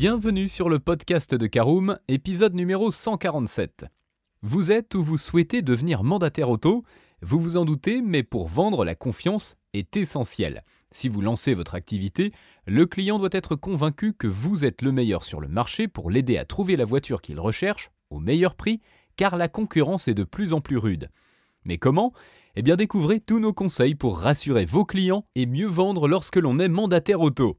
Bienvenue 0.00 0.46
sur 0.46 0.68
le 0.68 0.78
podcast 0.78 1.34
de 1.34 1.48
Caroom, 1.48 1.98
épisode 2.06 2.54
numéro 2.54 2.92
147. 2.92 3.84
Vous 4.42 4.70
êtes 4.70 4.94
ou 4.94 5.02
vous 5.02 5.18
souhaitez 5.18 5.60
devenir 5.60 6.04
mandataire 6.04 6.50
auto? 6.50 6.84
Vous 7.20 7.40
vous 7.40 7.56
en 7.56 7.64
doutez, 7.64 8.00
mais 8.00 8.22
pour 8.22 8.46
vendre, 8.46 8.84
la 8.84 8.94
confiance 8.94 9.56
est 9.72 9.96
essentielle. 9.96 10.62
Si 10.92 11.08
vous 11.08 11.20
lancez 11.20 11.52
votre 11.52 11.74
activité, 11.74 12.30
le 12.64 12.86
client 12.86 13.18
doit 13.18 13.28
être 13.32 13.56
convaincu 13.56 14.12
que 14.12 14.28
vous 14.28 14.64
êtes 14.64 14.82
le 14.82 14.92
meilleur 14.92 15.24
sur 15.24 15.40
le 15.40 15.48
marché 15.48 15.88
pour 15.88 16.12
l'aider 16.12 16.38
à 16.38 16.44
trouver 16.44 16.76
la 16.76 16.84
voiture 16.84 17.20
qu'il 17.20 17.40
recherche 17.40 17.90
au 18.10 18.20
meilleur 18.20 18.54
prix, 18.54 18.80
car 19.16 19.34
la 19.34 19.48
concurrence 19.48 20.06
est 20.06 20.14
de 20.14 20.22
plus 20.22 20.52
en 20.52 20.60
plus 20.60 20.78
rude. 20.78 21.08
Mais 21.64 21.76
comment? 21.76 22.12
Eh 22.54 22.62
bien 22.62 22.76
découvrez 22.76 23.18
tous 23.18 23.40
nos 23.40 23.52
conseils 23.52 23.96
pour 23.96 24.20
rassurer 24.20 24.64
vos 24.64 24.84
clients 24.84 25.24
et 25.34 25.46
mieux 25.46 25.66
vendre 25.66 26.06
lorsque 26.06 26.36
l'on 26.36 26.60
est 26.60 26.68
mandataire 26.68 27.20
auto. 27.20 27.58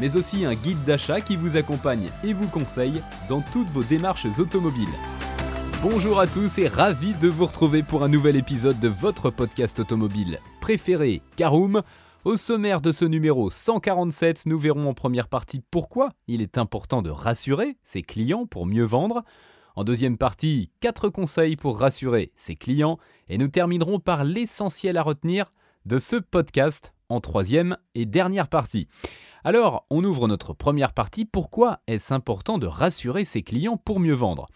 mais 0.00 0.16
aussi 0.16 0.44
un 0.44 0.54
guide 0.54 0.82
d'achat 0.84 1.20
qui 1.20 1.36
vous 1.36 1.56
accompagne 1.56 2.08
et 2.24 2.32
vous 2.32 2.48
conseille 2.48 3.02
dans 3.28 3.40
toutes 3.52 3.68
vos 3.68 3.82
démarches 3.82 4.38
automobiles. 4.38 4.88
Bonjour 5.82 6.18
à 6.18 6.26
tous 6.26 6.58
et 6.58 6.68
ravi 6.68 7.14
de 7.14 7.28
vous 7.28 7.46
retrouver 7.46 7.82
pour 7.82 8.02
un 8.02 8.08
nouvel 8.08 8.36
épisode 8.36 8.80
de 8.80 8.88
votre 8.88 9.30
podcast 9.30 9.78
automobile 9.78 10.40
préféré, 10.60 11.22
Caroom. 11.36 11.82
Au 12.24 12.36
sommaire 12.36 12.80
de 12.80 12.92
ce 12.92 13.04
numéro 13.04 13.48
147, 13.48 14.46
nous 14.46 14.58
verrons 14.58 14.88
en 14.88 14.94
première 14.94 15.28
partie 15.28 15.62
pourquoi 15.70 16.10
il 16.26 16.42
est 16.42 16.58
important 16.58 17.00
de 17.00 17.10
rassurer 17.10 17.76
ses 17.84 18.02
clients 18.02 18.44
pour 18.44 18.66
mieux 18.66 18.84
vendre. 18.84 19.22
En 19.76 19.84
deuxième 19.84 20.18
partie, 20.18 20.72
4 20.80 21.08
conseils 21.08 21.54
pour 21.54 21.78
rassurer 21.78 22.32
ses 22.36 22.56
clients. 22.56 22.98
Et 23.28 23.38
nous 23.38 23.46
terminerons 23.46 24.00
par 24.00 24.24
l'essentiel 24.24 24.96
à 24.96 25.02
retenir 25.02 25.52
de 25.86 26.00
ce 26.00 26.16
podcast 26.16 26.92
en 27.08 27.20
troisième 27.20 27.76
et 27.94 28.04
dernière 28.04 28.48
partie. 28.48 28.88
Alors, 29.44 29.84
on 29.90 30.02
ouvre 30.04 30.26
notre 30.26 30.52
première 30.52 30.92
partie. 30.92 31.24
Pourquoi 31.24 31.80
est-ce 31.86 32.12
important 32.12 32.58
de 32.58 32.66
rassurer 32.66 33.24
ses 33.24 33.42
clients 33.42 33.76
pour 33.76 34.00
mieux 34.00 34.14
vendre? 34.14 34.46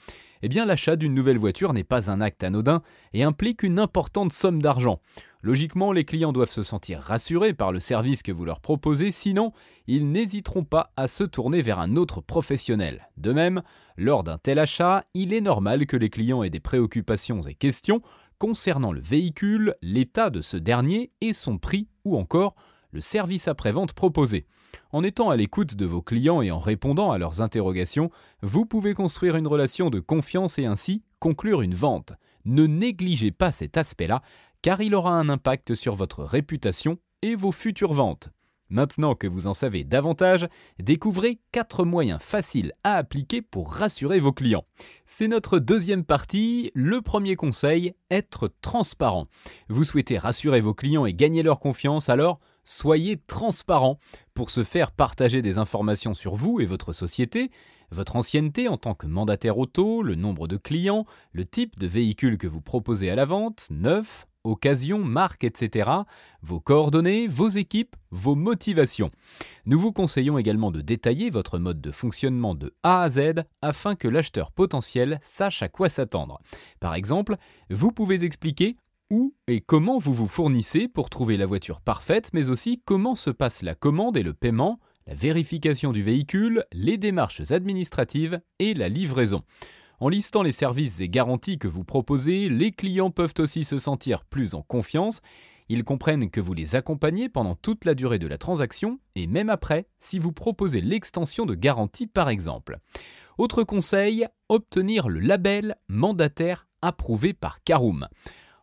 Eh 0.42 0.48
bien, 0.48 0.66
l'achat 0.66 0.96
d'une 0.96 1.14
nouvelle 1.14 1.38
voiture 1.38 1.72
n'est 1.72 1.84
pas 1.84 2.10
un 2.10 2.20
acte 2.20 2.42
anodin 2.42 2.82
et 3.12 3.22
implique 3.22 3.62
une 3.62 3.78
importante 3.78 4.32
somme 4.32 4.60
d'argent. 4.60 5.00
Logiquement, 5.40 5.92
les 5.92 6.04
clients 6.04 6.32
doivent 6.32 6.50
se 6.50 6.64
sentir 6.64 7.00
rassurés 7.00 7.54
par 7.54 7.70
le 7.70 7.80
service 7.80 8.22
que 8.22 8.32
vous 8.32 8.44
leur 8.44 8.60
proposez, 8.60 9.12
sinon, 9.12 9.52
ils 9.86 10.10
n'hésiteront 10.10 10.64
pas 10.64 10.92
à 10.96 11.06
se 11.06 11.24
tourner 11.24 11.62
vers 11.62 11.78
un 11.78 11.96
autre 11.96 12.20
professionnel. 12.20 13.08
De 13.16 13.32
même, 13.32 13.62
lors 13.96 14.24
d'un 14.24 14.38
tel 14.38 14.58
achat, 14.58 15.04
il 15.14 15.32
est 15.32 15.40
normal 15.40 15.86
que 15.86 15.96
les 15.96 16.10
clients 16.10 16.42
aient 16.42 16.50
des 16.50 16.60
préoccupations 16.60 17.42
et 17.42 17.54
questions 17.54 18.02
concernant 18.38 18.92
le 18.92 19.00
véhicule, 19.00 19.76
l'état 19.82 20.30
de 20.30 20.40
ce 20.42 20.56
dernier 20.56 21.12
et 21.20 21.32
son 21.32 21.58
prix 21.58 21.88
ou 22.04 22.16
encore 22.16 22.56
le 22.90 23.00
service 23.00 23.46
après-vente 23.46 23.92
proposé. 23.92 24.46
En 24.92 25.02
étant 25.02 25.30
à 25.30 25.36
l'écoute 25.36 25.74
de 25.74 25.86
vos 25.86 26.02
clients 26.02 26.42
et 26.42 26.50
en 26.50 26.58
répondant 26.58 27.12
à 27.12 27.18
leurs 27.18 27.40
interrogations, 27.40 28.10
vous 28.42 28.66
pouvez 28.66 28.92
construire 28.92 29.36
une 29.36 29.46
relation 29.46 29.88
de 29.88 30.00
confiance 30.00 30.58
et 30.58 30.66
ainsi 30.66 31.02
conclure 31.18 31.62
une 31.62 31.74
vente. 31.74 32.12
Ne 32.44 32.66
négligez 32.66 33.30
pas 33.30 33.52
cet 33.52 33.78
aspect-là, 33.78 34.20
car 34.60 34.82
il 34.82 34.94
aura 34.94 35.12
un 35.12 35.30
impact 35.30 35.74
sur 35.74 35.96
votre 35.96 36.24
réputation 36.24 36.98
et 37.22 37.36
vos 37.36 37.52
futures 37.52 37.94
ventes. 37.94 38.28
Maintenant 38.68 39.14
que 39.14 39.26
vous 39.26 39.46
en 39.46 39.54
savez 39.54 39.84
davantage, 39.84 40.46
découvrez 40.78 41.40
4 41.52 41.84
moyens 41.84 42.20
faciles 42.20 42.72
à 42.84 42.96
appliquer 42.96 43.40
pour 43.40 43.72
rassurer 43.72 44.18
vos 44.18 44.32
clients. 44.32 44.64
C'est 45.06 45.28
notre 45.28 45.58
deuxième 45.58 46.04
partie. 46.04 46.70
Le 46.74 47.00
premier 47.00 47.36
conseil, 47.36 47.94
être 48.10 48.50
transparent. 48.60 49.26
Vous 49.68 49.84
souhaitez 49.84 50.18
rassurer 50.18 50.60
vos 50.60 50.74
clients 50.74 51.06
et 51.06 51.12
gagner 51.14 51.42
leur 51.42 51.60
confiance, 51.60 52.08
alors 52.08 52.40
soyez 52.64 53.16
transparent 53.16 53.98
pour 54.34 54.50
se 54.50 54.64
faire 54.64 54.92
partager 54.92 55.42
des 55.42 55.58
informations 55.58 56.14
sur 56.14 56.34
vous 56.34 56.60
et 56.60 56.66
votre 56.66 56.92
société, 56.92 57.50
votre 57.90 58.16
ancienneté 58.16 58.68
en 58.68 58.76
tant 58.76 58.94
que 58.94 59.06
mandataire 59.06 59.58
auto, 59.58 60.02
le 60.02 60.14
nombre 60.14 60.48
de 60.48 60.56
clients, 60.56 61.06
le 61.32 61.44
type 61.44 61.78
de 61.78 61.86
véhicule 61.86 62.38
que 62.38 62.46
vous 62.46 62.60
proposez 62.60 63.10
à 63.10 63.14
la 63.14 63.24
vente, 63.24 63.68
neuf, 63.70 64.26
occasion, 64.44 64.98
marque, 64.98 65.44
etc., 65.44 65.90
vos 66.42 66.60
coordonnées, 66.60 67.28
vos 67.28 67.48
équipes, 67.48 67.96
vos 68.10 68.34
motivations. 68.34 69.10
Nous 69.66 69.78
vous 69.78 69.92
conseillons 69.92 70.38
également 70.38 70.70
de 70.70 70.80
détailler 70.80 71.30
votre 71.30 71.58
mode 71.58 71.80
de 71.80 71.90
fonctionnement 71.90 72.54
de 72.54 72.74
A 72.82 73.02
à 73.02 73.10
Z 73.10 73.44
afin 73.60 73.94
que 73.94 74.08
l'acheteur 74.08 74.50
potentiel 74.50 75.18
sache 75.22 75.62
à 75.62 75.68
quoi 75.68 75.88
s'attendre. 75.88 76.40
Par 76.80 76.94
exemple, 76.94 77.36
vous 77.70 77.92
pouvez 77.92 78.24
expliquer 78.24 78.76
où 79.12 79.34
et 79.46 79.60
comment 79.60 79.98
vous 79.98 80.14
vous 80.14 80.26
fournissez 80.26 80.88
pour 80.88 81.10
trouver 81.10 81.36
la 81.36 81.46
voiture 81.46 81.80
parfaite, 81.80 82.30
mais 82.32 82.48
aussi 82.48 82.82
comment 82.84 83.14
se 83.14 83.30
passe 83.30 83.62
la 83.62 83.74
commande 83.74 84.16
et 84.16 84.22
le 84.22 84.32
paiement, 84.32 84.80
la 85.06 85.14
vérification 85.14 85.92
du 85.92 86.02
véhicule, 86.02 86.64
les 86.72 86.96
démarches 86.96 87.50
administratives 87.50 88.40
et 88.58 88.72
la 88.72 88.88
livraison. 88.88 89.42
En 90.00 90.08
listant 90.08 90.42
les 90.42 90.50
services 90.50 91.00
et 91.00 91.08
garanties 91.08 91.58
que 91.58 91.68
vous 91.68 91.84
proposez, 91.84 92.48
les 92.48 92.72
clients 92.72 93.10
peuvent 93.10 93.34
aussi 93.38 93.64
se 93.64 93.78
sentir 93.78 94.24
plus 94.24 94.54
en 94.54 94.62
confiance. 94.62 95.20
Ils 95.68 95.84
comprennent 95.84 96.30
que 96.30 96.40
vous 96.40 96.54
les 96.54 96.74
accompagnez 96.74 97.28
pendant 97.28 97.54
toute 97.54 97.84
la 97.84 97.94
durée 97.94 98.18
de 98.18 98.26
la 98.26 98.38
transaction 98.38 98.98
et 99.14 99.26
même 99.26 99.50
après 99.50 99.86
si 100.00 100.18
vous 100.18 100.32
proposez 100.32 100.80
l'extension 100.80 101.44
de 101.44 101.54
garantie 101.54 102.06
par 102.06 102.30
exemple. 102.30 102.78
Autre 103.36 103.62
conseil, 103.62 104.26
obtenir 104.48 105.08
le 105.08 105.20
label 105.20 105.76
mandataire 105.88 106.66
approuvé 106.80 107.34
par 107.34 107.62
Caroom. 107.62 108.08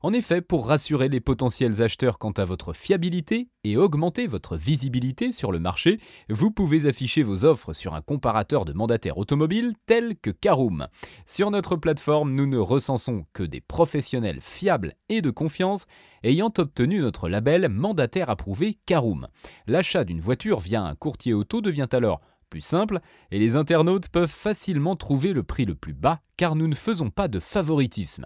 En 0.01 0.13
effet, 0.13 0.39
pour 0.39 0.67
rassurer 0.67 1.09
les 1.09 1.19
potentiels 1.19 1.81
acheteurs 1.81 2.19
quant 2.19 2.31
à 2.31 2.45
votre 2.45 2.71
fiabilité 2.71 3.49
et 3.65 3.75
augmenter 3.75 4.27
votre 4.27 4.55
visibilité 4.55 5.33
sur 5.33 5.51
le 5.51 5.59
marché, 5.59 5.99
vous 6.29 6.51
pouvez 6.51 6.87
afficher 6.87 7.21
vos 7.21 7.43
offres 7.43 7.73
sur 7.73 7.93
un 7.93 8.01
comparateur 8.01 8.63
de 8.63 8.71
mandataires 8.71 9.17
automobiles 9.17 9.73
tel 9.87 10.15
que 10.15 10.29
Caroom. 10.29 10.87
Sur 11.25 11.51
notre 11.51 11.75
plateforme, 11.75 12.33
nous 12.33 12.47
ne 12.47 12.57
recensons 12.57 13.25
que 13.33 13.43
des 13.43 13.59
professionnels 13.59 14.39
fiables 14.39 14.93
et 15.09 15.21
de 15.21 15.31
confiance 15.31 15.85
ayant 16.23 16.53
obtenu 16.57 16.99
notre 16.99 17.27
label 17.27 17.67
mandataire 17.67 18.29
approuvé 18.29 18.77
Caroom. 18.85 19.27
L'achat 19.67 20.05
d'une 20.05 20.21
voiture 20.21 20.61
via 20.61 20.81
un 20.81 20.95
courtier 20.95 21.33
auto 21.33 21.59
devient 21.59 21.89
alors 21.91 22.21
plus 22.49 22.61
simple, 22.61 22.99
et 23.31 23.39
les 23.39 23.55
internautes 23.55 24.09
peuvent 24.09 24.29
facilement 24.29 24.95
trouver 24.95 25.33
le 25.33 25.43
prix 25.43 25.65
le 25.65 25.75
plus 25.75 25.93
bas 25.93 26.21
car 26.39 26.55
nous 26.55 26.69
ne 26.69 26.75
faisons 26.75 27.09
pas 27.09 27.27
de 27.27 27.41
favoritisme. 27.41 28.25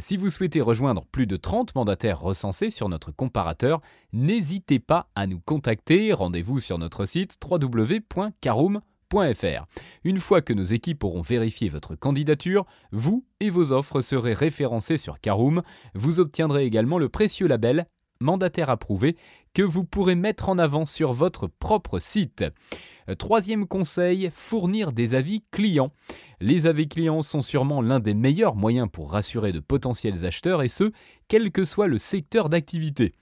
Si 0.00 0.16
vous 0.16 0.28
souhaitez 0.28 0.60
rejoindre 0.60 1.06
plus 1.06 1.28
de 1.28 1.36
30 1.36 1.76
mandataires 1.76 2.18
recensés 2.18 2.70
sur 2.70 2.88
notre 2.88 3.12
comparateur, 3.12 3.80
n'hésitez 4.12 4.80
pas 4.80 5.08
à 5.14 5.28
nous 5.28 5.38
contacter, 5.38 6.12
rendez-vous 6.12 6.58
sur 6.58 6.78
notre 6.78 7.04
site 7.04 7.38
www.caroom.fr. 7.48 8.80
Une 10.02 10.18
fois 10.18 10.42
que 10.42 10.52
nos 10.52 10.64
équipes 10.64 11.04
auront 11.04 11.22
vérifié 11.22 11.68
votre 11.68 11.94
candidature, 11.94 12.66
vous 12.90 13.24
et 13.38 13.50
vos 13.50 13.70
offres 13.70 14.00
serez 14.00 14.34
référencés 14.34 14.96
sur 14.96 15.20
Caroom. 15.20 15.62
Vous 15.94 16.18
obtiendrez 16.18 16.64
également 16.64 16.98
le 16.98 17.08
précieux 17.08 17.46
label 17.46 17.86
mandataire 18.20 18.70
approuvé 18.70 19.16
que 19.54 19.62
vous 19.62 19.84
pourrez 19.84 20.16
mettre 20.16 20.48
en 20.48 20.58
avant 20.58 20.84
sur 20.84 21.12
votre 21.12 21.46
propre 21.46 21.98
site. 21.98 22.44
Troisième 23.18 23.66
conseil, 23.66 24.30
fournir 24.32 24.92
des 24.92 25.14
avis 25.14 25.44
clients. 25.50 25.92
Les 26.40 26.66
avis 26.66 26.88
clients 26.88 27.22
sont 27.22 27.42
sûrement 27.42 27.80
l'un 27.80 28.00
des 28.00 28.14
meilleurs 28.14 28.56
moyens 28.56 28.88
pour 28.90 29.12
rassurer 29.12 29.52
de 29.52 29.60
potentiels 29.60 30.24
acheteurs 30.24 30.62
et 30.62 30.68
ce, 30.68 30.92
quel 31.28 31.52
que 31.52 31.64
soit 31.64 31.86
le 31.86 31.98
secteur 31.98 32.48
d'activité. 32.48 33.12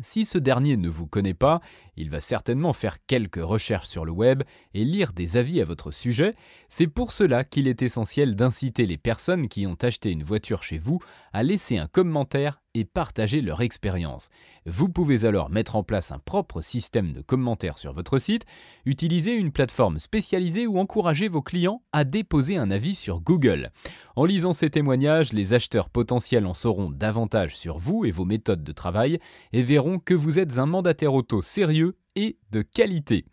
Si 0.00 0.24
ce 0.24 0.38
dernier 0.38 0.78
ne 0.78 0.88
vous 0.88 1.06
connaît 1.06 1.34
pas, 1.34 1.60
il 1.96 2.08
va 2.08 2.20
certainement 2.20 2.72
faire 2.72 3.04
quelques 3.06 3.42
recherches 3.42 3.88
sur 3.88 4.06
le 4.06 4.12
web 4.12 4.42
et 4.72 4.86
lire 4.86 5.12
des 5.12 5.36
avis 5.36 5.60
à 5.60 5.66
votre 5.66 5.90
sujet. 5.90 6.34
C'est 6.70 6.86
pour 6.86 7.12
cela 7.12 7.44
qu'il 7.44 7.68
est 7.68 7.82
essentiel 7.82 8.34
d'inciter 8.34 8.86
les 8.86 8.96
personnes 8.96 9.48
qui 9.48 9.66
ont 9.66 9.76
acheté 9.82 10.10
une 10.10 10.24
voiture 10.24 10.62
chez 10.62 10.78
vous 10.78 11.00
à 11.34 11.42
laisser 11.42 11.76
un 11.76 11.88
commentaire 11.88 12.61
et 12.74 12.84
partager 12.84 13.40
leur 13.40 13.60
expérience. 13.60 14.28
Vous 14.66 14.88
pouvez 14.88 15.24
alors 15.24 15.50
mettre 15.50 15.76
en 15.76 15.82
place 15.82 16.12
un 16.12 16.18
propre 16.18 16.60
système 16.60 17.12
de 17.12 17.20
commentaires 17.20 17.78
sur 17.78 17.92
votre 17.92 18.18
site, 18.18 18.44
utiliser 18.86 19.34
une 19.34 19.52
plateforme 19.52 19.98
spécialisée 19.98 20.66
ou 20.66 20.78
encourager 20.78 21.28
vos 21.28 21.42
clients 21.42 21.82
à 21.92 22.04
déposer 22.04 22.56
un 22.56 22.70
avis 22.70 22.94
sur 22.94 23.20
Google. 23.20 23.70
En 24.16 24.24
lisant 24.24 24.52
ces 24.52 24.70
témoignages, 24.70 25.32
les 25.32 25.54
acheteurs 25.54 25.90
potentiels 25.90 26.46
en 26.46 26.54
sauront 26.54 26.90
davantage 26.90 27.56
sur 27.56 27.78
vous 27.78 28.04
et 28.04 28.10
vos 28.10 28.24
méthodes 28.24 28.64
de 28.64 28.72
travail 28.72 29.18
et 29.52 29.62
verront 29.62 29.98
que 29.98 30.14
vous 30.14 30.38
êtes 30.38 30.58
un 30.58 30.66
mandataire 30.66 31.14
auto 31.14 31.42
sérieux 31.42 31.96
et 32.16 32.38
de 32.50 32.62
qualité. 32.62 33.24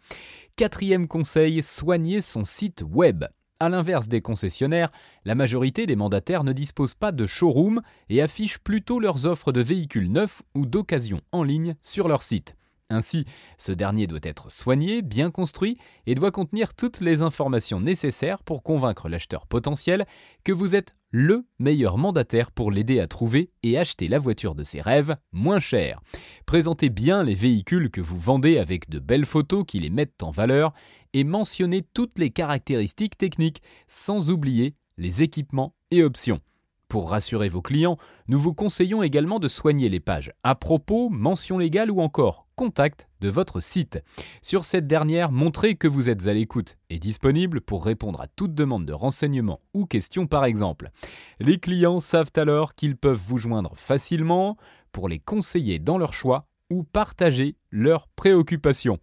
Quatrième 0.56 1.08
conseil, 1.08 1.64
soignez 1.64 2.22
son 2.22 2.44
site 2.44 2.84
web. 2.86 3.26
A 3.62 3.68
l'inverse 3.68 4.08
des 4.08 4.22
concessionnaires, 4.22 4.90
la 5.26 5.36
majorité 5.36 5.86
des 5.86 5.98
mandataires 5.98 6.46
ne 6.46 6.54
disposent 6.54 6.94
pas 6.94 7.12
de 7.12 7.26
showroom 7.26 7.82
et 8.08 8.22
affichent 8.22 8.60
plutôt 8.60 9.02
leurs 9.02 9.26
offres 9.26 9.52
de 9.52 9.60
véhicules 9.60 10.10
neufs 10.10 10.44
ou 10.56 10.66
d'occasion 10.66 11.20
en 11.34 11.44
ligne 11.44 11.76
sur 11.82 12.08
leur 12.08 12.24
site. 12.24 12.56
Ainsi, 12.92 13.26
ce 13.60 13.72
dernier 13.72 14.08
doit 14.08 14.20
être 14.24 14.52
soigné, 14.52 15.04
bien 15.04 15.30
construit 15.30 15.78
et 16.08 16.16
doit 16.16 16.32
contenir 16.32 16.74
toutes 16.74 17.02
les 17.02 17.22
informations 17.22 17.80
nécessaires 17.80 18.42
pour 18.42 18.64
convaincre 18.64 19.10
l'acheteur 19.10 19.46
potentiel 19.46 20.08
que 20.44 20.52
vous 20.52 20.74
êtes 20.74 20.96
le 21.12 21.46
meilleur 21.60 22.00
mandataire 22.00 22.52
pour 22.52 22.72
l'aider 22.72 23.00
à 23.00 23.08
trouver 23.08 23.52
et 23.62 23.78
acheter 23.78 24.08
la 24.08 24.18
voiture 24.18 24.56
de 24.56 24.64
ses 24.64 24.82
rêves 24.82 25.16
moins 25.32 25.60
chère. 25.60 26.02
Présentez 26.48 26.90
bien 26.90 27.24
les 27.24 27.36
véhicules 27.36 27.92
que 27.92 28.02
vous 28.02 28.18
vendez 28.18 28.58
avec 28.58 28.90
de 28.90 28.98
belles 28.98 29.26
photos 29.26 29.66
qui 29.68 29.80
les 29.80 29.92
mettent 29.92 30.24
en 30.24 30.32
valeur 30.32 30.74
et 31.14 31.24
mentionnez 31.24 31.84
toutes 31.94 32.18
les 32.18 32.32
caractéristiques 32.32 33.18
techniques, 33.18 33.62
sans 33.88 34.32
oublier 34.32 34.76
les 34.98 35.22
équipements 35.22 35.76
et 35.92 36.04
options. 36.04 36.42
Pour 36.88 37.12
rassurer 37.12 37.50
vos 37.50 37.62
clients, 37.62 37.98
nous 38.28 38.40
vous 38.40 38.56
conseillons 38.56 39.04
également 39.04 39.38
de 39.38 39.48
soigner 39.48 39.90
les 39.90 40.00
pages 40.00 40.32
à 40.42 40.56
propos, 40.56 41.10
mentions 41.10 41.60
légales 41.60 41.92
ou 41.92 42.02
encore 42.02 42.48
contact 42.60 43.08
de 43.22 43.30
votre 43.30 43.62
site. 43.62 44.04
Sur 44.42 44.66
cette 44.66 44.86
dernière, 44.86 45.32
montrez 45.32 45.76
que 45.76 45.88
vous 45.88 46.10
êtes 46.10 46.28
à 46.28 46.34
l'écoute 46.34 46.76
et 46.90 47.00
disponible 47.00 47.62
pour 47.62 47.86
répondre 47.86 48.20
à 48.20 48.28
toute 48.28 48.54
demande 48.54 48.86
de 48.86 48.92
renseignements 48.92 49.62
ou 49.74 49.86
questions 49.86 50.28
par 50.28 50.44
exemple. 50.44 50.92
Les 51.40 51.58
clients 51.58 52.02
savent 52.02 52.34
alors 52.36 52.76
qu'ils 52.76 52.98
peuvent 52.98 53.24
vous 53.26 53.38
joindre 53.38 53.72
facilement 53.78 54.58
pour 54.92 55.08
les 55.08 55.20
conseiller 55.20 55.80
dans 55.80 55.98
leur 55.98 56.12
choix 56.12 56.48
ou 56.70 56.84
partager 56.84 57.56
leurs 57.72 58.10
préoccupations. 58.10 59.00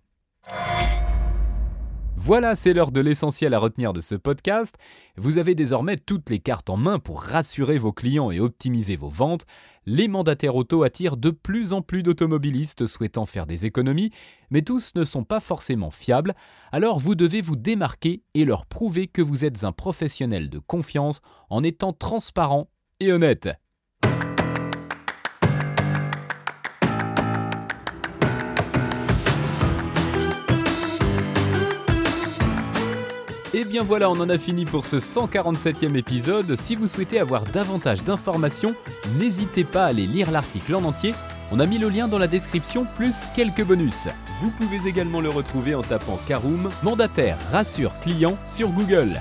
Voilà, 2.19 2.57
c'est 2.57 2.73
l'heure 2.73 2.93
de 2.93 3.01
l'essentiel 3.01 3.55
à 3.55 3.59
retenir 3.59 3.93
de 3.93 4.01
ce 4.01 4.15
podcast. 4.15 4.75
Vous 5.17 5.39
avez 5.39 5.55
désormais 5.55 5.97
toutes 5.97 6.31
les 6.31 6.41
cartes 6.41 6.71
en 6.71 6.77
main 6.77 6.99
pour 6.99 7.23
rassurer 7.23 7.79
vos 7.79 7.93
clients 7.93 8.31
et 8.31 8.41
optimiser 8.41 8.97
vos 8.97 9.11
ventes. 9.11 9.45
Les 9.85 10.09
mandataires 10.09 10.57
auto 10.57 10.83
attirent 10.83 11.19
de 11.19 11.31
plus 11.31 11.73
en 11.73 11.83
plus 11.83 12.03
d'automobilistes 12.03 12.87
souhaitant 12.87 13.27
faire 13.27 13.47
des 13.47 13.67
économies, 13.67 14.11
mais 14.51 14.63
tous 14.63 14.95
ne 14.97 15.05
sont 15.05 15.25
pas 15.25 15.41
forcément 15.41 15.91
fiables, 15.91 16.35
alors 16.73 16.99
vous 16.99 17.15
devez 17.15 17.43
vous 17.43 17.55
démarquer 17.55 18.23
et 18.35 18.45
leur 18.45 18.67
prouver 18.67 19.07
que 19.07 19.23
vous 19.23 19.45
êtes 19.45 19.63
un 19.63 19.73
professionnel 19.73 20.51
de 20.51 20.59
confiance 20.59 21.21
en 21.51 21.63
étant 21.63 21.93
transparent 21.93 22.69
et 22.99 23.13
honnête. 23.13 23.51
Bien 33.76 33.84
voilà, 33.84 34.08
on 34.08 34.19
en 34.20 34.31
a 34.31 34.38
fini 34.38 34.64
pour 34.64 34.87
ce 34.87 34.96
147e 34.96 35.96
épisode. 35.96 36.56
Si 36.56 36.76
vous 36.76 36.88
souhaitez 36.88 37.20
avoir 37.20 37.44
davantage 37.44 38.02
d'informations, 38.05 38.75
n'hésitez 39.19 39.64
pas 39.64 39.84
à 39.84 39.88
aller 39.88 40.06
lire 40.06 40.31
l'article 40.31 40.76
en 40.76 40.84
entier. 40.84 41.12
On 41.52 41.61
a 41.61 41.67
mis 41.67 41.76
le 41.76 41.90
lien 41.90 42.08
dans 42.08 42.19
la 42.19 42.26
description 42.26 42.87
plus 42.96 43.14
quelques 43.34 43.64
bonus. 43.64 44.08
Vous 44.40 44.50
pouvez 44.50 44.88
également 44.88 45.20
le 45.20 45.28
retrouver 45.28 45.75
en 45.75 45.82
tapant 45.82 46.19
Caroom, 46.26 46.70
mandataire 46.82 47.37
rassure 47.52 47.93
client 48.00 48.38
sur 48.49 48.70
Google. 48.70 49.20